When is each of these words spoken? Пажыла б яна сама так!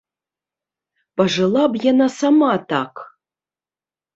Пажыла 1.21 1.63
б 1.73 1.83
яна 1.91 2.07
сама 2.19 2.51
так! 2.75 2.93